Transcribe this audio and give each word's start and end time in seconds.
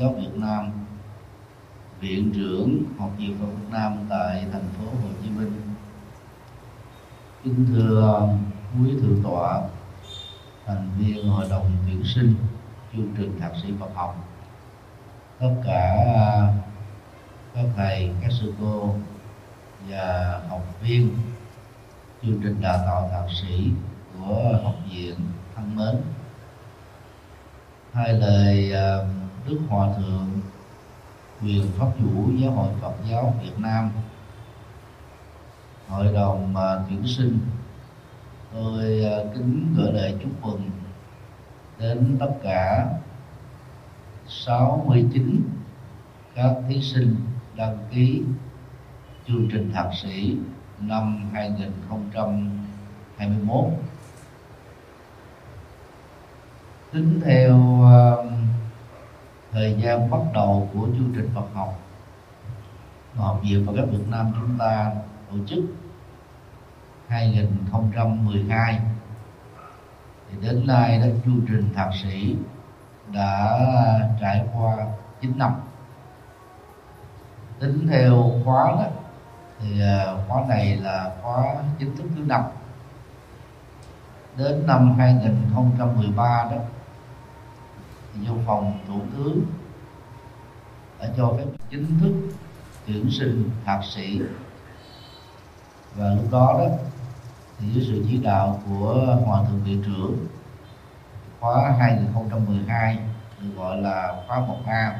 giáo 0.00 0.12
việt 0.12 0.34
nam 0.34 0.70
viện 2.00 2.32
trưởng 2.34 2.82
học 2.98 3.10
viện 3.18 3.36
phật 3.40 3.46
việt 3.46 3.68
nam 3.70 3.96
tại 4.08 4.46
thành 4.52 4.68
phố 4.78 4.84
hồ 4.84 5.08
chí 5.22 5.30
minh. 5.30 5.52
Kính 7.44 7.66
thưa 7.68 8.28
quý 8.78 8.90
thượng 9.00 9.22
tọa 9.22 9.62
thành 10.66 10.90
viên 10.98 11.28
hội 11.28 11.46
đồng 11.50 11.70
tuyển 11.86 12.02
sinh 12.14 12.34
chương 12.92 13.08
trình 13.16 13.40
thạc 13.40 13.52
sĩ 13.62 13.68
Phật 13.80 13.90
học 13.94 14.16
tất 15.38 15.54
cả 15.64 16.06
các 17.54 17.64
thầy 17.76 18.10
các 18.20 18.32
sư 18.40 18.54
cô 18.60 18.94
và 19.88 20.40
học 20.48 20.62
viên 20.82 21.10
chương 22.22 22.40
trình 22.42 22.60
đào 22.60 22.78
tạo 22.86 23.08
thạc 23.12 23.24
sĩ 23.42 23.70
của 24.18 24.58
học 24.64 24.74
viện 24.92 25.14
thân 25.56 25.76
mến. 25.76 25.96
Hai 27.92 28.12
lời 28.12 28.72
uh, 28.72 29.17
đức 29.48 29.58
hòa 29.68 29.88
thượng 29.96 30.28
quyền 31.42 31.66
pháp 31.78 31.86
chủ 31.98 32.30
giáo 32.38 32.52
hội 32.52 32.68
phật 32.80 32.94
giáo 33.10 33.34
việt 33.42 33.58
nam. 33.58 33.90
Hội 35.88 36.12
đồng 36.14 36.56
à, 36.56 36.78
tuyển 36.88 37.02
sinh, 37.06 37.38
tôi 38.52 39.04
à, 39.04 39.16
kính 39.34 39.74
gửi 39.76 39.92
lời 39.92 40.14
chúc 40.22 40.30
mừng 40.42 40.70
đến 41.78 42.16
tất 42.20 42.30
cả 42.42 42.86
69 44.28 45.42
các 46.34 46.54
thí 46.68 46.82
sinh 46.82 47.16
đăng 47.56 47.78
ký 47.90 48.22
chương 49.28 49.48
trình 49.52 49.72
thạc 49.74 49.86
sĩ 50.02 50.36
năm 50.80 51.30
2021 51.32 53.64
tính 56.92 57.20
theo 57.24 57.84
à, 57.84 58.16
thời 59.58 59.74
gian 59.74 60.10
bắt 60.10 60.20
đầu 60.34 60.68
của 60.74 60.86
chương 60.86 61.12
trình 61.14 61.30
Phật 61.34 61.46
học. 61.54 61.74
Học 63.16 63.40
viện 63.42 63.66
Phật 63.66 63.72
giáo 63.76 63.86
Việt 63.86 64.04
Nam 64.10 64.32
chúng 64.34 64.58
ta 64.58 64.92
tổ 65.30 65.36
chức 65.46 65.64
2012 67.08 68.80
thì 70.30 70.36
đến 70.48 70.66
nay 70.66 70.98
đó 70.98 71.06
chương 71.24 71.40
trình 71.48 71.74
thạc 71.74 71.88
sĩ 72.02 72.36
đã 73.12 73.58
trải 74.20 74.44
qua 74.54 74.76
9 75.20 75.38
năm. 75.38 75.52
Tính 77.60 77.88
theo 77.90 78.30
khóa 78.44 78.64
đó, 78.64 78.86
thì 79.60 79.80
à, 79.80 80.06
khóa 80.28 80.42
này 80.48 80.76
là 80.76 81.10
khóa 81.22 81.54
chính 81.78 81.96
thức 81.96 82.08
thứ 82.16 82.22
năm. 82.26 82.42
Đến 84.36 84.66
năm 84.66 84.94
2013 84.98 86.48
đó 86.50 86.58
vô 88.26 88.34
phòng 88.46 88.78
thủ 88.88 89.00
tướng 89.16 89.46
đã 91.00 91.08
cho 91.16 91.32
phép 91.38 91.44
chính 91.70 92.00
thức 92.00 92.12
tuyển 92.86 93.10
sinh 93.10 93.50
thạc 93.64 93.80
sĩ. 93.84 94.20
Và 95.96 96.10
lúc 96.10 96.24
đó 96.30 96.56
đó, 96.58 96.68
thì 97.58 97.66
dưới 97.72 97.84
sự 97.88 98.04
chỉ 98.08 98.16
đạo 98.16 98.60
của 98.68 99.16
hòa 99.26 99.42
thượng 99.44 99.62
viện 99.64 99.82
trưởng, 99.86 100.26
khóa 101.40 101.72
2012 101.78 102.98
được 103.40 103.50
gọi 103.56 103.76
là 103.76 104.22
khóa 104.26 104.40
1A 104.40 104.92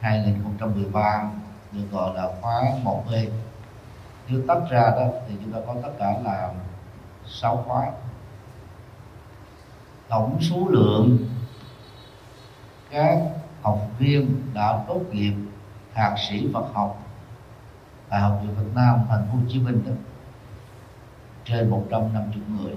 2013 0.00 1.30
được 1.72 1.86
gọi 1.92 2.14
là 2.14 2.28
khóa 2.40 2.62
1B 2.84 3.28
nếu 4.28 4.42
tách 4.48 4.62
ra 4.70 4.90
đó, 4.90 5.06
thì 5.28 5.34
chúng 5.44 5.52
ta 5.52 5.58
có 5.66 5.74
tất 5.82 5.90
cả 5.98 6.14
là 6.24 6.52
6 7.26 7.64
khóa. 7.66 7.86
Tổng 10.08 10.38
số 10.40 10.56
lượng 10.68 11.18
các 12.94 13.18
học 13.62 13.80
viên 13.98 14.42
đã 14.54 14.84
tốt 14.88 15.00
nghiệp 15.12 15.34
thạc 15.94 16.12
sĩ 16.28 16.48
Phật 16.52 16.64
học 16.72 16.98
tại 18.08 18.20
học 18.20 18.38
viện 18.42 18.54
Việt 18.54 18.70
Nam 18.74 19.00
thành 19.08 19.26
phố 19.28 19.38
Hồ 19.38 19.44
Chí 19.48 19.58
Minh 19.58 19.82
đó. 19.86 19.92
Trên 21.44 21.70
150 21.70 22.42
người. 22.48 22.74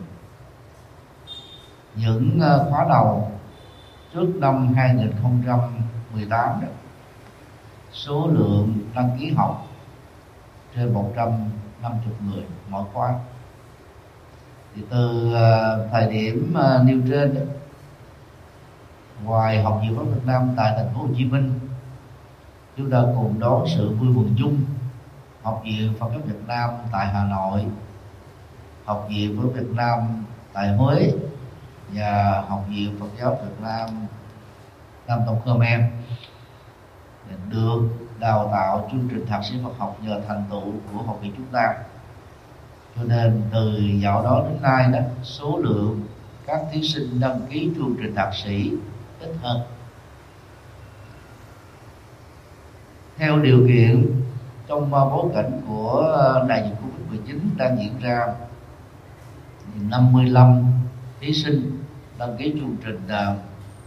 Những 1.95 2.39
ờ, 2.41 2.67
khóa 2.69 2.85
đầu 2.89 3.31
trước 4.13 4.27
năm 4.35 4.73
2018 4.73 6.61
đó 6.61 6.67
số 7.91 8.27
lượng 8.27 8.73
đăng 8.95 9.17
ký 9.19 9.31
học 9.31 9.67
trên 10.75 10.94
150 10.94 12.13
người 12.25 12.44
mỗi 12.69 12.83
khóa. 12.94 13.13
Thì 14.75 14.81
từ 14.89 15.33
ờ, 15.33 15.88
thời 15.91 16.11
điểm 16.11 16.53
ờ, 16.56 16.83
nêu 16.85 17.01
trên 17.09 17.35
đó, 17.35 17.41
ngoài 19.23 19.63
học 19.63 19.79
viện 19.81 19.95
pháp 19.97 20.03
Việt 20.03 20.25
Nam 20.25 20.53
tại 20.57 20.73
thành 20.78 20.94
phố 20.94 21.01
Hồ 21.01 21.07
Chí 21.17 21.25
Minh, 21.25 21.59
chúng 22.78 22.91
ta 22.91 23.01
cùng 23.16 23.39
đón 23.39 23.66
sự 23.75 23.89
vui 23.89 24.09
mừng 24.09 24.35
chung. 24.38 24.61
Học 25.41 25.61
viện 25.66 25.94
Phật 26.00 26.07
giáo 26.11 26.19
Việt 26.25 26.47
Nam 26.47 26.69
tại 26.91 27.07
Hà 27.07 27.23
Nội, 27.23 27.66
học 28.85 29.07
viện 29.09 29.41
của 29.41 29.47
Việt 29.47 29.67
Nam 29.75 30.23
tại 30.53 30.75
Huế 30.75 31.11
và 31.94 32.44
học 32.50 32.66
viện 32.69 32.95
Phật 33.00 33.09
giáo 33.19 33.38
Việt 33.44 33.61
Nam 33.61 33.89
Nam 35.07 35.19
Tông 35.25 35.41
Khmer 35.41 35.81
được 37.50 37.81
đào 38.19 38.50
tạo 38.51 38.89
chương 38.91 39.07
trình 39.09 39.25
thạc 39.27 39.45
sĩ 39.45 39.56
Phật 39.63 39.77
học 39.77 39.97
nhờ 40.01 40.22
thành 40.27 40.44
tựu 40.50 40.73
của 40.91 41.03
học 41.03 41.19
viện 41.22 41.31
chúng 41.38 41.45
ta. 41.51 41.73
Cho 42.95 43.03
nên 43.03 43.41
từ 43.53 43.79
dạo 44.01 44.23
đó 44.23 44.44
đến 44.50 44.61
nay 44.61 44.88
đó, 44.91 45.00
số 45.23 45.57
lượng 45.57 46.01
các 46.47 46.61
thí 46.72 46.83
sinh 46.83 47.19
đăng 47.19 47.41
ký 47.50 47.72
chương 47.75 47.95
trình 48.01 48.16
thạc 48.16 48.35
sĩ 48.35 48.72
ít 49.19 49.31
hơn. 49.41 49.61
Theo 53.17 53.39
điều 53.39 53.67
kiện, 53.67 54.22
trong 54.67 54.91
bối 54.91 55.31
cảnh 55.35 55.61
của 55.67 55.91
ờ, 56.17 56.45
đại 56.50 56.69
dịch 56.69 56.75
Covid-19 56.81 57.39
đang 57.57 57.77
diễn 57.79 58.00
ra 58.01 58.27
55 59.81 60.66
thí 61.19 61.33
sinh 61.33 61.83
đăng 62.17 62.38
ký 62.38 62.53
chương 62.59 62.75
trình 62.85 63.07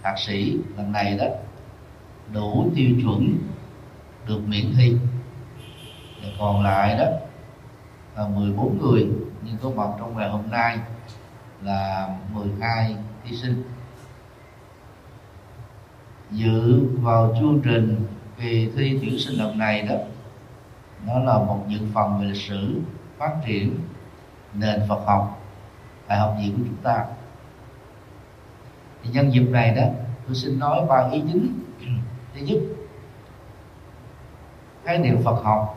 thạc 0.02 0.18
sĩ 0.18 0.58
lần 0.76 0.92
này 0.92 1.18
đó, 1.18 1.24
đủ 2.32 2.70
tiêu 2.76 2.88
chuẩn 3.02 3.38
được 4.26 4.40
miễn 4.46 4.72
thi. 4.76 4.96
Và 6.22 6.28
còn 6.38 6.64
lại 6.64 6.96
đó, 6.98 7.04
là 8.16 8.28
14 8.28 8.78
người 8.78 9.06
nhưng 9.42 9.56
có 9.62 9.70
mặt 9.70 9.88
trong 9.98 10.16
ngày 10.16 10.28
hôm 10.28 10.50
nay 10.50 10.78
là 11.62 12.08
12 12.34 12.96
thí 13.24 13.36
sinh 13.36 13.62
dự 16.32 16.86
vào 17.00 17.34
chương 17.40 17.60
trình 17.64 18.06
kỳ 18.38 18.70
thi 18.76 18.98
tuyển 19.00 19.18
sinh 19.18 19.38
lần 19.38 19.58
này 19.58 19.82
đó, 19.82 19.94
nó 21.06 21.18
là 21.18 21.38
một 21.38 21.64
dự 21.68 21.78
phần 21.94 22.20
về 22.20 22.26
lịch 22.26 22.42
sử, 22.42 22.80
phát 23.18 23.36
triển 23.46 23.78
nền 24.54 24.80
Phật 24.88 25.00
học 25.06 25.42
tại 26.06 26.18
học 26.18 26.36
viện 26.38 26.52
của 26.52 26.64
chúng 26.66 26.82
ta. 26.82 27.04
Thì 29.02 29.10
nhân 29.10 29.32
dịp 29.32 29.48
này 29.50 29.74
đó, 29.74 29.82
tôi 30.26 30.34
xin 30.34 30.58
nói 30.58 30.86
ba 30.88 31.08
ý 31.12 31.22
chính. 31.32 31.60
Thứ 32.34 32.40
nhất 32.40 32.58
khái 34.84 34.98
niệm 34.98 35.22
Phật 35.24 35.42
học 35.44 35.76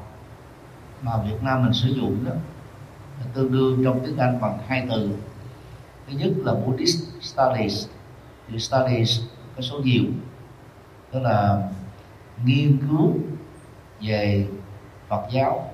mà 1.01 1.17
Việt 1.17 1.43
Nam 1.43 1.63
mình 1.63 1.73
sử 1.73 1.89
dụng 1.89 2.25
đó 2.25 2.31
là 3.19 3.25
tương 3.33 3.51
đương 3.51 3.81
trong 3.83 3.99
tiếng 4.05 4.17
Anh 4.17 4.41
bằng 4.41 4.57
hai 4.67 4.87
từ. 4.89 5.09
Thứ 6.07 6.17
nhất 6.17 6.31
là 6.37 6.53
Buddhist 6.53 7.03
Studies. 7.21 7.87
Thì 8.47 8.59
Studies 8.59 9.21
có 9.55 9.61
số 9.61 9.79
nhiều 9.79 10.03
tức 11.13 11.19
là 11.19 11.61
nghiên 12.45 12.77
cứu 12.87 13.13
về 14.01 14.47
Phật 15.07 15.23
giáo, 15.31 15.69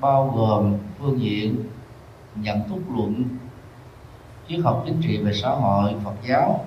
bao 0.00 0.32
gồm 0.36 0.78
phương 0.98 1.20
diện 1.20 1.64
nhận 2.34 2.68
thức 2.68 2.80
luận, 2.96 3.24
triết 4.48 4.60
học 4.64 4.82
chính 4.86 5.00
trị 5.02 5.18
về 5.18 5.32
xã 5.42 5.48
hội, 5.48 5.94
Phật 6.04 6.14
giáo, 6.28 6.64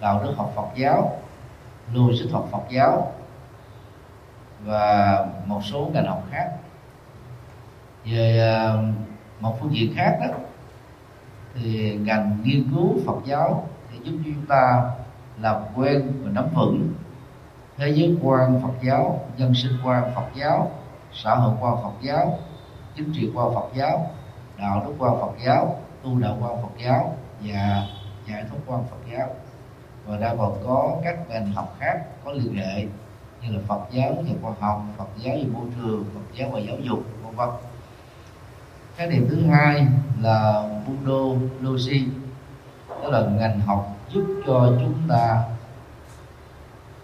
đạo 0.00 0.22
đức 0.24 0.34
học 0.36 0.52
Phật 0.56 0.68
giáo 0.76 1.20
logic 1.92 2.32
học 2.32 2.48
Phật 2.52 2.62
giáo, 2.70 3.12
và 4.64 5.26
một 5.46 5.60
số 5.64 5.90
ngành 5.94 6.06
học 6.06 6.22
khác. 6.30 6.50
Về 8.04 8.40
à, 8.40 8.76
một 9.40 9.56
phương 9.60 9.74
diện 9.74 9.92
khác 9.96 10.18
đó, 10.20 10.36
thì 11.54 11.94
ngành 11.94 12.38
nghiên 12.44 12.70
cứu 12.74 12.98
Phật 13.06 13.18
giáo 13.24 13.68
thì 13.90 13.98
giúp 14.04 14.18
chúng 14.24 14.46
ta 14.48 14.90
làm 15.40 15.62
quen 15.76 16.12
và 16.22 16.30
nắm 16.30 16.44
vững 16.54 16.94
thế 17.76 17.88
giới 17.88 18.16
quan 18.22 18.60
Phật 18.62 18.86
giáo 18.86 19.20
nhân 19.38 19.54
sinh 19.54 19.72
quan 19.84 20.14
Phật 20.14 20.26
giáo 20.34 20.70
xã 21.12 21.34
hội 21.34 21.54
quan 21.60 21.76
Phật 21.82 21.94
giáo 22.02 22.38
chính 22.96 23.12
trị 23.14 23.30
quan 23.34 23.54
Phật 23.54 23.68
giáo 23.74 24.10
đạo 24.58 24.82
đức 24.86 24.94
quan 24.98 25.20
Phật 25.20 25.32
giáo 25.46 25.80
tu 26.02 26.18
đạo 26.18 26.38
quan 26.40 26.62
Phật 26.62 26.84
giáo 26.84 27.16
và 27.40 27.86
giải 28.28 28.44
thoát 28.50 28.58
quan 28.66 28.84
Phật 28.90 29.12
giáo 29.12 29.28
và 30.06 30.16
đã 30.18 30.34
còn 30.38 30.58
có 30.66 30.96
các 31.04 31.18
ngành 31.28 31.52
học 31.52 31.76
khác 31.78 32.00
có 32.24 32.32
liên 32.32 32.54
hệ 32.54 32.86
như 33.42 33.56
là 33.56 33.60
Phật 33.68 33.80
giáo 33.90 34.14
và 34.26 34.34
khoa 34.42 34.52
học, 34.60 34.84
Phật 34.96 35.08
giáo 35.16 35.36
và 35.36 35.58
môi 35.58 35.66
trường, 35.76 36.04
Phật 36.14 36.38
giáo 36.38 36.50
và 36.52 36.58
giáo 36.58 36.76
dục, 36.76 37.04
vân 37.22 37.36
vân. 37.36 37.48
cái 38.96 39.08
điểm 39.08 39.26
thứ 39.30 39.46
hai 39.50 39.86
là 40.20 40.68
Budology 40.86 42.08
đó 43.02 43.08
là 43.08 43.20
ngành 43.20 43.60
học 43.60 43.93
giúp 44.14 44.24
cho 44.46 44.72
chúng 44.80 44.94
ta 45.08 45.42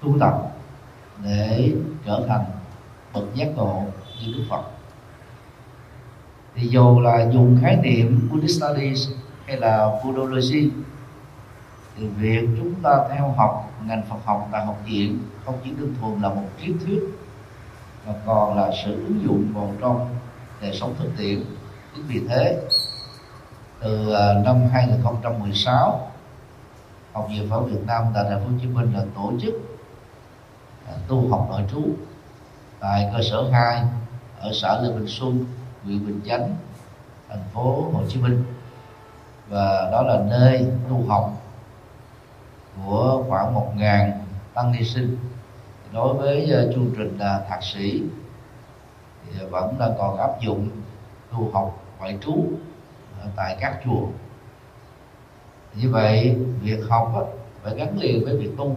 tu 0.03 0.19
tập 0.21 0.35
để 1.25 1.73
trở 2.07 2.25
thành 2.29 2.45
bậc 3.15 3.25
giác 3.35 3.49
ngộ 3.57 3.85
như 4.21 4.33
Đức 4.37 4.45
Phật. 4.51 4.63
Thì 6.55 6.67
dù 6.67 7.01
là 7.01 7.31
dùng 7.33 7.59
khái 7.63 7.77
niệm 7.77 8.29
Buddhist 8.31 8.63
Studies 8.63 9.09
hay 9.47 9.57
là 9.57 10.01
Buddhology, 10.05 10.71
thì 11.97 12.07
việc 12.07 12.49
chúng 12.59 12.75
ta 12.83 12.91
theo 13.11 13.35
học 13.37 13.71
ngành 13.87 14.03
Phật 14.11 14.17
học, 14.25 14.49
tại 14.53 14.67
học 14.67 14.79
viện, 14.87 15.19
không 15.45 15.55
chỉ 15.65 15.71
đơn 15.71 15.95
thuần 16.01 16.21
là 16.23 16.29
một 16.29 16.49
triết 16.61 16.77
thuyết, 16.87 17.01
mà 18.07 18.13
còn 18.27 18.57
là 18.57 18.71
sự 18.85 18.93
ứng 18.93 19.21
dụng 19.25 19.53
vào 19.55 19.75
trong 19.81 20.09
đời 20.63 20.73
sống 20.75 20.95
thực 20.99 21.11
tiễn. 21.19 21.45
Chính 21.95 22.07
vì 22.09 22.21
thế, 22.29 22.63
từ 23.81 24.13
à, 24.13 24.35
năm 24.45 24.57
2016 24.73 26.10
học 27.13 27.27
viện 27.31 27.47
Phật 27.51 27.61
Việt 27.61 27.81
Nam 27.87 28.05
tại 28.15 28.25
thành 28.29 28.41
phố 28.41 28.47
Hồ 28.47 28.53
Chí 28.61 28.67
Minh 28.67 28.93
là 28.95 29.05
tổ 29.15 29.33
chức 29.41 29.55
à, 30.87 30.93
tu 31.09 31.29
học 31.31 31.47
nội 31.51 31.63
trú 31.71 31.83
tại 32.81 33.11
cơ 33.13 33.23
sở 33.31 33.51
2 33.53 33.83
ở 34.41 34.51
xã 34.55 34.81
Lê 34.81 34.93
Bình 34.93 35.09
Xuân, 35.09 35.45
huyện 35.85 36.07
Bình 36.07 36.21
Chánh, 36.27 36.57
thành 37.29 37.43
phố 37.53 37.91
Hồ 37.93 38.03
Chí 38.09 38.21
Minh. 38.21 38.45
Và 39.49 39.89
đó 39.93 40.03
là 40.03 40.23
nơi 40.31 40.67
tu 40.89 41.05
học 41.09 41.33
của 42.77 43.25
khoảng 43.29 43.55
một 43.55 43.73
ngàn 43.77 44.25
tăng 44.55 44.73
ni 44.73 44.85
sinh. 44.85 45.17
Đối 45.93 46.15
với 46.15 46.53
à, 46.53 46.63
chương 46.75 46.95
trình 46.97 47.19
là 47.19 47.45
thạc 47.49 47.63
sĩ 47.63 48.03
thì 49.25 49.47
vẫn 49.51 49.79
là 49.79 49.91
còn 49.99 50.17
áp 50.19 50.41
dụng 50.41 50.69
tu 51.33 51.51
học 51.53 51.83
ngoại 51.99 52.19
trú 52.21 52.45
tại 53.37 53.57
các 53.61 53.81
chùa 53.85 54.07
như 55.75 55.91
vậy 55.91 56.37
việc 56.63 56.81
học 56.89 57.13
á, 57.15 57.21
phải 57.63 57.75
gắn 57.75 57.99
liền 57.99 58.25
với 58.25 58.37
việc 58.37 58.51
tu. 58.59 58.77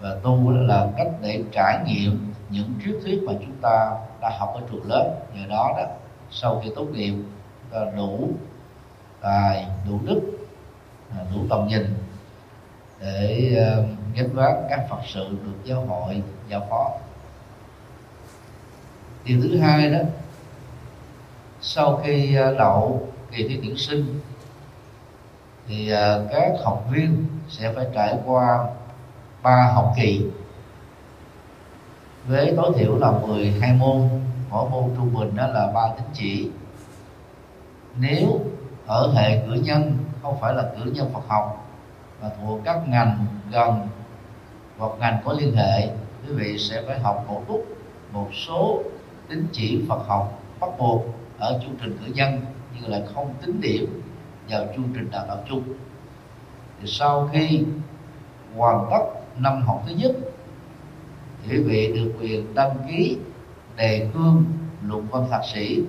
Và 0.00 0.16
tu 0.22 0.50
là 0.50 0.88
cách 0.96 1.08
để 1.22 1.42
trải 1.52 1.78
nghiệm 1.86 2.32
những 2.50 2.74
triết 2.84 2.94
thuyết 3.04 3.22
mà 3.26 3.32
chúng 3.40 3.56
ta 3.62 3.90
đã 4.20 4.30
học 4.38 4.52
ở 4.54 4.60
trường 4.70 4.90
lớp. 4.90 5.14
Nhờ 5.34 5.46
đó 5.48 5.74
đó 5.76 5.84
sau 6.30 6.60
khi 6.64 6.70
tốt 6.76 6.86
nghiệp 6.92 7.14
ta 7.70 7.80
đủ 7.96 8.30
tài 9.20 9.66
đủ 9.88 9.98
đức 10.04 10.20
à, 11.10 11.18
đủ 11.34 11.40
tầm 11.50 11.66
nhìn 11.68 11.94
để 13.00 13.52
à, 13.58 13.76
gánh 14.14 14.28
vác 14.32 14.56
các 14.70 14.86
phật 14.90 15.00
sự 15.06 15.28
được 15.28 15.64
giáo 15.64 15.80
hội 15.86 16.22
giao 16.48 16.66
phó. 16.70 16.90
Điều 19.24 19.40
thứ 19.42 19.58
hai 19.58 19.90
đó 19.90 19.98
sau 21.60 22.00
khi 22.04 22.36
à, 22.36 22.52
đậu 22.58 23.08
kỳ 23.30 23.48
thi 23.48 23.58
tuyển 23.62 23.76
sinh 23.76 24.20
thì 25.68 25.90
à, 25.90 26.18
các 26.30 26.52
học 26.64 26.84
viên 26.90 27.26
sẽ 27.48 27.72
phải 27.72 27.86
trải 27.94 28.18
qua 28.24 28.66
ba 29.42 29.72
học 29.74 29.92
kỳ 29.96 30.26
với 32.26 32.54
tối 32.56 32.72
thiểu 32.76 32.98
là 32.98 33.10
12 33.10 33.72
môn. 33.72 34.08
Mỗi 34.50 34.70
môn 34.70 34.90
trung 34.96 35.14
bình 35.14 35.36
đó 35.36 35.46
là 35.46 35.70
ba 35.74 35.82
tín 35.96 36.06
chỉ. 36.14 36.50
Nếu 37.96 38.40
ở 38.86 39.12
hệ 39.14 39.42
cử 39.46 39.52
nhân, 39.52 39.96
không 40.22 40.40
phải 40.40 40.54
là 40.54 40.62
cử 40.62 40.90
nhân 40.90 41.10
Phật 41.12 41.28
học, 41.28 41.66
mà 42.22 42.28
thuộc 42.40 42.60
các 42.64 42.88
ngành 42.88 43.26
gần 43.50 43.88
hoặc 44.78 44.92
ngành 44.98 45.18
có 45.24 45.32
liên 45.32 45.56
hệ, 45.56 45.88
quý 46.22 46.34
vị 46.34 46.58
sẽ 46.58 46.82
phải 46.86 46.98
học 46.98 47.24
một 47.28 47.42
lúc 47.48 47.66
một 48.12 48.28
số 48.46 48.82
tín 49.28 49.46
chỉ 49.52 49.82
Phật 49.88 50.06
học 50.06 50.42
bắt 50.60 50.70
buộc 50.78 51.02
ở 51.38 51.60
chương 51.62 51.76
trình 51.80 51.98
cử 52.00 52.12
nhân 52.14 52.40
nhưng 52.74 52.90
lại 52.90 53.02
không 53.14 53.34
tính 53.40 53.60
điểm 53.60 54.01
vào 54.48 54.66
chương 54.76 54.88
trình 54.94 55.10
đào 55.10 55.24
tạo 55.28 55.38
chung. 55.48 55.62
Thì 56.80 56.86
sau 56.86 57.30
khi 57.32 57.64
hoàn 58.56 58.86
tất 58.90 59.04
năm 59.36 59.62
học 59.62 59.82
thứ 59.86 59.94
nhất, 59.94 60.12
thì 61.42 61.56
quý 61.56 61.62
vị 61.62 61.92
được 61.94 62.12
quyền 62.20 62.54
đăng 62.54 62.76
ký 62.88 63.18
đề 63.76 64.08
cương 64.14 64.44
luận 64.86 65.06
văn 65.10 65.26
thạc 65.30 65.40
sĩ. 65.54 65.82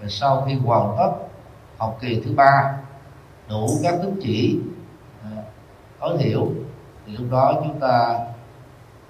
Và 0.00 0.08
sau 0.08 0.44
khi 0.46 0.54
hoàn 0.54 0.96
tất 0.98 1.10
học 1.78 1.98
kỳ 2.00 2.20
thứ 2.24 2.32
ba, 2.32 2.76
đủ 3.48 3.68
các 3.82 3.94
tín 4.02 4.20
chỉ 4.22 4.58
à, 5.24 5.30
tối 6.00 6.16
thiểu, 6.20 6.48
thì 7.06 7.16
lúc 7.16 7.26
đó 7.30 7.60
chúng 7.64 7.80
ta 7.80 8.18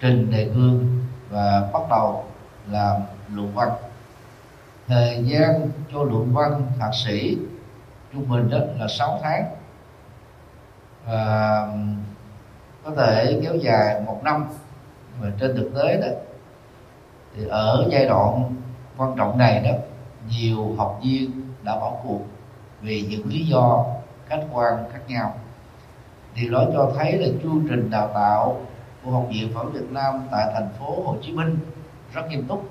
trình 0.00 0.30
đề 0.30 0.50
cương 0.54 1.04
và 1.30 1.70
bắt 1.72 1.82
đầu 1.90 2.24
làm 2.70 2.96
luận 3.34 3.52
văn. 3.54 3.68
Thời 4.88 5.24
gian 5.24 5.68
cho 5.92 6.02
luận 6.02 6.32
văn 6.32 6.66
thạc 6.78 6.90
sĩ 7.04 7.36
trung 8.12 8.28
bình 8.28 8.50
đó 8.50 8.58
là 8.78 8.88
6 8.88 9.18
tháng. 9.22 9.44
Và 11.06 11.68
có 12.84 12.90
thể 12.96 13.40
kéo 13.42 13.54
dài 13.54 14.00
một 14.06 14.20
năm. 14.24 14.46
Và 15.20 15.28
trên 15.40 15.56
thực 15.56 15.70
tế 15.74 16.00
đó, 16.00 16.08
thì 17.36 17.46
ở 17.48 17.88
giai 17.90 18.06
đoạn 18.06 18.54
quan 18.96 19.14
trọng 19.16 19.38
này 19.38 19.60
đó, 19.60 19.70
nhiều 20.28 20.74
học 20.78 21.00
viên 21.04 21.30
đã 21.62 21.76
bỏ 21.76 21.92
cuộc 22.04 22.20
vì 22.80 23.02
những 23.02 23.26
lý 23.26 23.46
do 23.46 23.84
khách 24.26 24.42
quan 24.52 24.74
khác 24.92 25.00
nhau. 25.08 25.34
Điều 26.34 26.52
đó 26.52 26.64
cho 26.72 26.92
thấy 26.98 27.12
là 27.12 27.28
chương 27.42 27.66
trình 27.68 27.90
đào 27.90 28.10
tạo 28.14 28.60
của 29.04 29.10
học 29.10 29.26
viện 29.30 29.52
phẫu 29.54 29.64
Việt 29.64 29.90
Nam 29.90 30.28
tại 30.30 30.50
thành 30.54 30.68
phố 30.78 31.02
Hồ 31.04 31.16
Chí 31.22 31.32
Minh 31.32 31.58
rất 32.14 32.22
nghiêm 32.28 32.44
túc, 32.48 32.70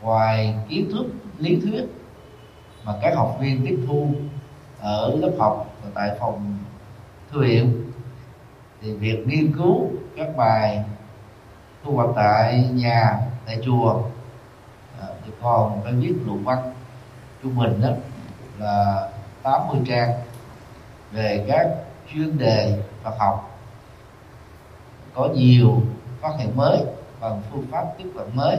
ngoài 0.00 0.54
kiến 0.68 0.90
thức, 0.92 1.04
lý 1.38 1.60
thuyết 1.60 1.84
mà 2.84 2.92
các 3.02 3.16
học 3.16 3.36
viên 3.40 3.66
tiếp 3.66 3.78
thu 3.88 4.10
ở 4.80 5.14
lớp 5.14 5.32
học 5.38 5.66
và 5.82 5.90
tại 5.94 6.16
phòng 6.20 6.58
thư 7.30 7.40
viện. 7.40 7.92
Thì 8.80 8.92
việc 8.92 9.24
nghiên 9.26 9.52
cứu 9.58 9.90
các 10.16 10.36
bài 10.36 10.84
thu 11.84 11.92
hoạch 11.92 12.10
tại 12.16 12.68
nhà 12.72 13.20
tại 13.46 13.58
chùa 13.64 14.02
à, 15.00 15.06
thì 15.24 15.32
còn 15.42 15.80
phải 15.84 15.92
viết 15.92 16.14
luận 16.26 16.44
văn 16.44 16.72
trung 17.42 17.56
bình 17.56 17.80
đó 17.80 17.88
là 18.58 19.08
80 19.42 19.80
trang 19.86 20.12
về 21.12 21.44
các 21.48 21.68
chuyên 22.12 22.38
đề 22.38 22.82
Phật 23.02 23.14
học. 23.18 23.58
Có 25.14 25.28
nhiều 25.34 25.82
phát 26.20 26.30
hiện 26.38 26.56
mới 26.56 26.78
bằng 27.20 27.42
phương 27.50 27.66
pháp 27.70 27.84
tiếp 27.98 28.10
cận 28.16 28.26
mới 28.34 28.58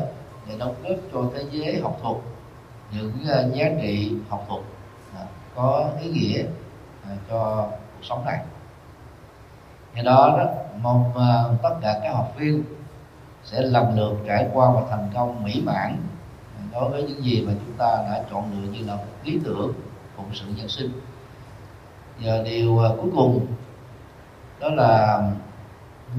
để 0.49 0.55
đóng 0.57 0.75
góp 0.83 0.97
cho 1.13 1.23
thế 1.35 1.43
giới 1.51 1.81
học 1.81 1.97
thuật 2.01 2.17
những 2.91 3.13
uh, 3.21 3.55
giá 3.55 3.65
trị 3.81 4.13
học 4.29 4.45
thuật 4.47 4.61
có 5.61 5.89
ý 6.01 6.09
nghĩa 6.09 6.43
à, 7.03 7.11
cho 7.29 7.67
cuộc 7.69 8.03
sống 8.03 8.25
này 8.25 8.39
do 9.95 10.03
đó 10.03 10.35
đó 10.37 10.45
mong 10.81 11.17
à, 11.17 11.43
tất 11.63 11.75
cả 11.81 11.99
các 12.03 12.13
học 12.13 12.33
viên 12.37 12.63
sẽ 13.43 13.61
lần 13.61 13.95
lượt 13.95 14.13
trải 14.27 14.47
qua 14.53 14.71
và 14.71 14.81
thành 14.89 15.09
công 15.15 15.43
mỹ 15.43 15.61
mãn 15.65 15.97
à, 16.57 16.61
đối 16.71 16.89
với 16.89 17.03
những 17.03 17.23
gì 17.23 17.41
mà 17.47 17.53
chúng 17.65 17.75
ta 17.77 17.85
đã 17.85 18.23
chọn 18.31 18.51
lựa 18.51 18.71
như 18.71 18.85
là 18.85 18.95
một 18.95 19.03
lý 19.23 19.39
tưởng, 19.45 19.73
phụng 20.15 20.29
sự 20.33 20.45
nhân 20.57 20.67
sinh. 20.67 20.91
Và 22.23 22.37
điều 22.43 22.77
cuối 23.01 23.11
cùng 23.15 23.47
đó 24.59 24.69
là 24.69 25.23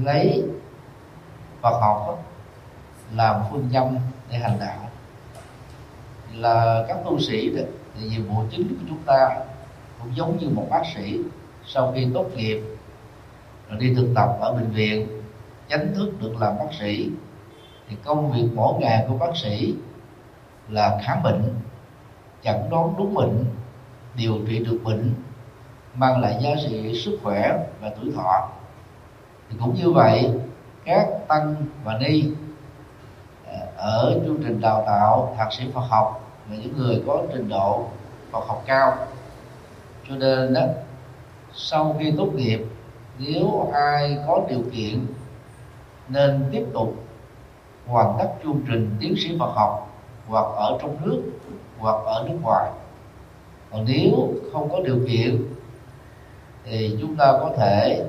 lấy 0.03 0.43
Phật 1.61 1.79
học 1.81 2.23
làm 3.15 3.41
phương 3.51 3.69
châm 3.73 3.97
để 4.29 4.37
hành 4.37 4.57
đạo. 4.59 4.87
Là 6.33 6.85
các 6.87 6.97
tu 7.05 7.19
sĩ 7.19 7.55
đó 7.55 7.63
thì 7.95 8.09
nhiệm 8.09 8.27
vụ 8.27 8.43
chính 8.51 8.67
của 8.67 8.85
chúng 8.89 9.03
ta 9.05 9.39
cũng 9.99 10.15
giống 10.15 10.37
như 10.37 10.49
một 10.49 10.67
bác 10.69 10.83
sĩ, 10.95 11.19
sau 11.65 11.91
khi 11.95 12.07
tốt 12.13 12.25
nghiệp, 12.35 12.61
rồi 13.69 13.79
đi 13.79 13.93
thực 13.95 14.07
tập 14.15 14.29
ở 14.39 14.53
bệnh 14.53 14.71
viện 14.71 15.07
chánh 15.69 15.93
thức 15.95 16.11
được 16.21 16.33
làm 16.39 16.57
bác 16.59 16.73
sĩ, 16.79 17.09
thì 17.89 17.95
công 18.05 18.31
việc 18.31 18.47
mỗi 18.55 18.73
ngày 18.79 19.05
của 19.07 19.17
bác 19.17 19.37
sĩ 19.37 19.75
là 20.69 20.99
khám 21.03 21.23
bệnh, 21.23 21.43
chẩn 22.43 22.55
đoán 22.69 22.93
đúng 22.97 23.13
bệnh, 23.13 23.45
điều 24.15 24.33
trị 24.47 24.59
được 24.59 24.79
bệnh, 24.83 25.13
mang 25.95 26.21
lại 26.21 26.39
giá 26.41 26.49
trị 26.69 27.01
sức 27.05 27.19
khỏe 27.23 27.57
và 27.81 27.91
tuổi 28.01 28.11
thọ. 28.15 28.49
Thì 29.49 29.57
cũng 29.59 29.75
như 29.75 29.91
vậy, 29.91 30.31
các 30.85 31.07
tăng 31.27 31.55
và 31.83 31.97
ni 31.97 32.23
à, 33.47 33.57
ở 33.77 34.21
chương 34.25 34.43
trình 34.43 34.61
đào 34.61 34.83
tạo 34.87 35.35
thạc 35.37 35.53
sĩ 35.53 35.63
Phật 35.73 35.81
học 35.81 36.30
và 36.51 36.57
những 36.57 36.77
người 36.77 37.03
có 37.07 37.23
trình 37.33 37.49
độ 37.49 37.85
học 38.31 38.45
học 38.47 38.63
cao. 38.65 38.97
Cho 40.09 40.15
nên 40.15 40.53
đó 40.53 40.61
sau 41.53 41.95
khi 41.99 42.13
tốt 42.17 42.27
nghiệp, 42.35 42.65
nếu 43.19 43.71
ai 43.73 44.17
có 44.27 44.41
điều 44.49 44.61
kiện 44.73 45.05
nên 46.07 46.45
tiếp 46.51 46.65
tục 46.73 46.95
hoàn 47.87 48.15
tất 48.19 48.29
chương 48.43 48.61
trình 48.67 48.95
tiến 48.99 49.15
sĩ 49.17 49.37
Phật 49.39 49.51
học, 49.55 49.89
hoặc 50.27 50.45
ở 50.55 50.77
trong 50.81 50.97
nước, 51.05 51.21
hoặc 51.79 51.95
ở 52.05 52.25
nước 52.29 52.37
ngoài. 52.41 52.71
Còn 53.71 53.85
nếu 53.85 54.33
không 54.53 54.69
có 54.69 54.79
điều 54.85 54.99
kiện, 55.07 55.53
thì 56.65 56.97
chúng 57.01 57.15
ta 57.15 57.31
có 57.31 57.51
thể 57.57 58.05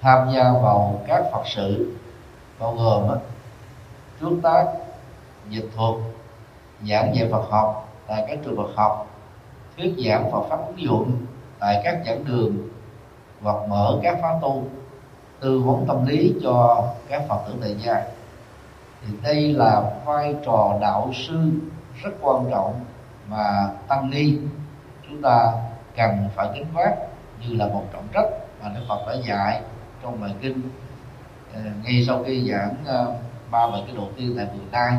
tham 0.00 0.28
gia 0.34 0.52
vào 0.52 1.00
các 1.08 1.24
phật 1.32 1.42
sự 1.46 1.96
bao 2.58 2.74
gồm 2.74 3.18
trước 4.20 4.36
tác 4.42 4.66
dịch 5.50 5.68
thuật 5.76 5.94
giảng 6.84 7.14
dạy 7.16 7.28
Phật 7.32 7.50
học, 7.50 7.88
tại 8.06 8.24
các 8.28 8.38
trường 8.44 8.56
Phật 8.56 8.70
học, 8.76 9.06
thuyết 9.76 9.94
giảng 10.06 10.32
Phật 10.32 10.42
pháp 10.48 10.58
ứng 10.66 10.80
dụng 10.80 11.16
tại 11.58 11.80
các 11.84 11.98
giảng 12.06 12.24
đường 12.24 12.68
hoặc 13.42 13.56
mở 13.68 13.98
các 14.02 14.18
khóa 14.20 14.38
tu, 14.42 14.64
tư 15.40 15.60
vấn 15.60 15.86
tâm 15.86 16.06
lý 16.06 16.34
cho 16.42 16.84
các 17.08 17.22
Phật 17.28 17.38
tử 17.46 17.54
tại 17.60 17.76
gia. 17.84 18.04
Thì 19.02 19.12
đây 19.22 19.52
là 19.52 19.82
vai 20.04 20.34
trò 20.46 20.78
đạo 20.80 21.10
sư 21.14 21.50
rất 22.02 22.10
quan 22.20 22.50
trọng 22.50 22.80
mà 23.28 23.68
tăng 23.88 24.10
ni. 24.10 24.38
Chúng 25.08 25.22
ta 25.22 25.52
cần 25.96 26.28
phải 26.34 26.48
kính 26.54 26.66
vác 26.74 26.94
như 27.40 27.56
là 27.56 27.66
một 27.66 27.82
trọng 27.92 28.08
trách 28.12 28.28
mà 28.62 28.68
Đức 28.74 28.80
Phật 28.88 29.06
đã 29.06 29.14
dạy 29.28 29.60
trong 30.02 30.20
bài 30.20 30.34
kinh 30.40 30.62
ờ, 31.54 31.60
ngay 31.84 32.04
sau 32.06 32.22
khi 32.26 32.50
giảng 32.50 32.74
ờ, 32.86 33.14
ba 33.50 33.66
bài 33.66 33.82
kinh 33.86 33.96
đầu 33.96 34.08
tiên 34.16 34.34
tại 34.36 34.46
Việt 34.52 34.70
Nam 34.72 34.92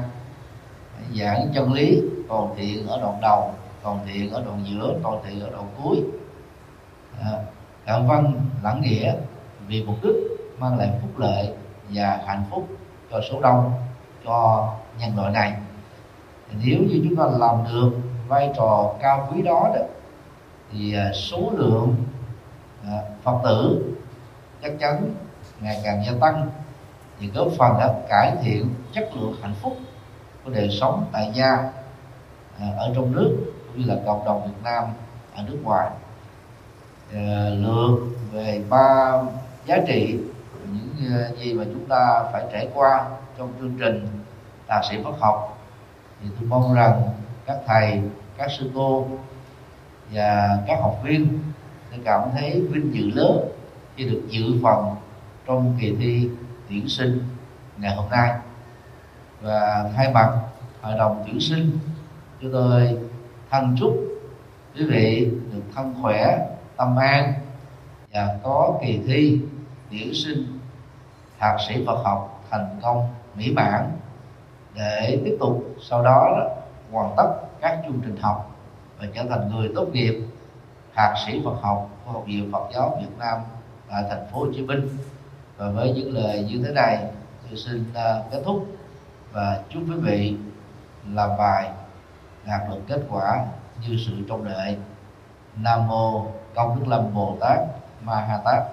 giảng 1.19 1.51
chân 1.53 1.73
lý 1.73 2.01
còn 2.29 2.55
thiện 2.57 2.87
ở 2.87 3.01
đoạn 3.01 3.19
đầu 3.21 3.53
còn 3.83 3.99
thiện 4.05 4.31
ở 4.33 4.43
đoạn 4.45 4.63
giữa 4.65 4.93
còn 5.03 5.21
thiện 5.25 5.41
ở 5.41 5.49
đoạn 5.49 5.67
cuối. 5.83 6.03
À, 7.85 7.99
văn 8.07 8.33
lẳng 8.63 8.81
nghĩa 8.81 9.15
vì 9.67 9.83
mục 9.83 9.95
đích 10.03 10.15
mang 10.59 10.77
lại 10.77 10.89
phúc 11.01 11.11
lợi 11.17 11.53
và 11.89 12.21
hạnh 12.27 12.43
phúc 12.51 12.67
cho 13.11 13.21
số 13.31 13.41
đông 13.41 13.71
cho 14.25 14.69
nhân 14.99 15.17
loại 15.17 15.31
này. 15.31 15.53
Nếu 16.65 16.79
như 16.79 17.01
chúng 17.03 17.15
ta 17.15 17.23
làm 17.37 17.55
được 17.73 17.91
vai 18.27 18.51
trò 18.57 18.93
cao 19.01 19.29
quý 19.31 19.41
đó, 19.41 19.71
đó 19.75 19.81
thì 20.71 20.95
à, 20.95 21.11
số 21.13 21.51
lượng 21.53 21.95
à, 22.83 23.01
phật 23.23 23.39
tử 23.43 23.93
chắc 24.61 24.71
chắn 24.79 25.13
ngày 25.61 25.81
càng 25.83 26.03
gia 26.05 26.13
tăng. 26.21 26.49
Thì 27.19 27.27
góp 27.27 27.47
phần 27.57 27.77
đã 27.79 27.93
cải 28.09 28.35
thiện 28.43 28.69
chất 28.93 29.09
lượng 29.15 29.35
hạnh 29.41 29.53
phúc 29.61 29.77
của 30.47 30.53
đời 30.53 30.69
sống 30.81 31.05
tại 31.11 31.31
gia 31.33 31.71
à, 32.59 32.67
ở 32.77 32.91
trong 32.95 33.15
nước 33.15 33.35
cũng 33.67 33.81
như 33.81 33.93
là 33.93 33.95
cộng 34.05 34.25
đồng 34.25 34.47
Việt 34.47 34.63
Nam, 34.63 34.83
ở 35.35 35.43
nước 35.47 35.57
ngoài. 35.63 35.89
À, 37.13 37.49
lượt 37.49 37.97
về 38.31 38.63
ba 38.69 39.13
giá 39.65 39.77
trị 39.87 40.19
những 40.71 41.11
à, 41.13 41.29
gì 41.39 41.53
mà 41.53 41.63
chúng 41.63 41.85
ta 41.85 42.23
phải 42.33 42.45
trải 42.53 42.69
qua 42.73 43.05
trong 43.37 43.53
chương 43.59 43.77
trình 43.79 44.07
thạc 44.67 44.85
sĩ 44.89 44.97
Phật 45.03 45.19
học. 45.19 45.57
Thì 46.21 46.29
tôi 46.39 46.49
mong 46.49 46.73
rằng 46.73 47.01
các 47.45 47.57
thầy, 47.67 48.01
các 48.37 48.51
sư 48.57 48.71
cô 48.75 49.07
và 50.11 50.59
các 50.67 50.79
học 50.81 50.99
viên 51.03 51.39
sẽ 51.91 51.97
cảm 52.05 52.21
thấy 52.33 52.61
vinh 52.71 52.93
dự 52.93 53.09
lớn 53.13 53.49
khi 53.95 54.03
được 54.03 54.21
dự 54.29 54.43
phần 54.63 54.95
trong 55.47 55.77
kỳ 55.79 55.95
thi 55.99 56.29
tuyển 56.69 56.89
sinh 56.89 57.23
ngày 57.77 57.95
hôm 57.95 58.09
nay 58.09 58.31
và 59.41 59.91
thay 59.95 60.13
mặt 60.13 60.37
hội 60.81 60.97
đồng 60.97 61.23
tuyển 61.25 61.39
sinh, 61.39 61.79
chúng 62.41 62.51
tôi 62.51 62.97
thân 63.49 63.75
chúc 63.79 63.97
quý 64.75 64.85
vị 64.85 65.31
được 65.53 65.61
thân 65.75 65.93
khỏe, 66.01 66.47
tâm 66.77 66.95
an 66.95 67.33
và 68.13 68.37
có 68.43 68.79
kỳ 68.81 68.99
thi 69.07 69.39
tuyển 69.91 70.13
sinh 70.13 70.59
thạc 71.39 71.55
sĩ 71.67 71.83
Phật 71.85 72.03
học 72.03 72.43
thành 72.49 72.79
công 72.81 73.07
mỹ 73.35 73.51
mãn 73.51 73.91
để 74.75 75.21
tiếp 75.25 75.37
tục 75.39 75.63
sau 75.81 76.03
đó 76.03 76.49
hoàn 76.91 77.13
tất 77.17 77.33
các 77.61 77.79
chương 77.83 77.99
trình 78.05 78.17
học 78.21 78.55
và 78.99 79.07
trở 79.15 79.23
thành 79.29 79.51
người 79.51 79.71
tốt 79.75 79.87
nghiệp 79.93 80.21
thạc 80.95 81.13
sĩ 81.25 81.41
Phật 81.45 81.55
học 81.61 81.89
của 82.05 82.11
Học 82.11 82.23
viện 82.25 82.51
Phật 82.51 82.69
giáo 82.73 82.97
Việt 83.01 83.17
Nam 83.19 83.39
tại 83.89 84.03
thành 84.09 84.27
phố 84.31 84.39
Hồ 84.39 84.47
Chí 84.55 84.61
Minh. 84.61 84.89
Và 85.57 85.69
với 85.69 85.93
những 85.93 86.13
lời 86.13 86.47
như 86.49 86.63
thế 86.65 86.73
này, 86.73 87.05
tôi 87.49 87.59
xin 87.59 87.83
à, 87.93 88.21
kết 88.31 88.41
thúc 88.45 88.76
và 89.31 89.61
chúc 89.69 89.83
quý 89.87 89.95
vị 90.01 90.37
làm 91.13 91.29
bài 91.37 91.71
đạt 92.45 92.61
được 92.69 92.81
kết 92.87 93.01
quả 93.09 93.45
như 93.81 93.97
sự 94.07 94.13
trông 94.29 94.45
đợi 94.45 94.77
Nam 95.55 95.87
mô 95.87 96.25
Công 96.55 96.79
Đức 96.79 96.87
Lâm 96.87 97.13
Bồ 97.13 97.37
Tát 97.41 97.59
Ma 98.01 98.15
Ha 98.15 98.39
Tát. 98.45 98.63